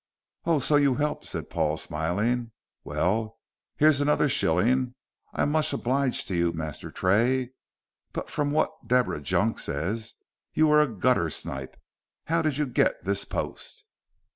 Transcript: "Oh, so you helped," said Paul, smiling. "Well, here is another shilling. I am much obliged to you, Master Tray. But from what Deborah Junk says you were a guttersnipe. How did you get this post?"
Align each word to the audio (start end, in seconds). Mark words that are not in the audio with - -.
"Oh, 0.45 0.57
so 0.57 0.77
you 0.77 0.95
helped," 0.95 1.27
said 1.27 1.51
Paul, 1.51 1.77
smiling. 1.77 2.53
"Well, 2.83 3.37
here 3.77 3.89
is 3.89 4.01
another 4.01 4.27
shilling. 4.29 4.95
I 5.31 5.43
am 5.43 5.51
much 5.51 5.73
obliged 5.73 6.27
to 6.29 6.35
you, 6.35 6.51
Master 6.53 6.89
Tray. 6.89 7.51
But 8.11 8.27
from 8.27 8.49
what 8.49 8.87
Deborah 8.87 9.21
Junk 9.21 9.59
says 9.59 10.15
you 10.55 10.65
were 10.65 10.81
a 10.81 10.87
guttersnipe. 10.87 11.75
How 12.23 12.41
did 12.41 12.57
you 12.57 12.65
get 12.65 13.05
this 13.05 13.25
post?" 13.25 13.85